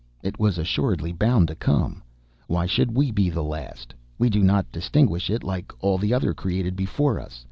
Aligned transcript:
It 0.23 0.39
was 0.39 0.57
assuredly 0.57 1.11
bound 1.13 1.47
to 1.49 1.53
come! 1.55 2.01
Why 2.47 2.65
should 2.65 2.89
we 2.95 3.11
be 3.11 3.29
the 3.29 3.43
last? 3.43 3.93
We 4.17 4.31
do 4.31 4.41
not 4.41 4.71
distinguish 4.71 5.29
it, 5.29 5.43
like 5.43 5.71
all 5.79 5.99
the 5.99 6.11
others 6.11 6.33
created 6.37 6.75
before 6.75 7.19
us. 7.19 7.39